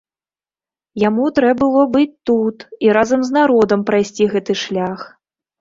[1.01, 2.57] Яму трэ было быць тут,
[2.87, 4.99] і разам з народам прайсці гэты шлях.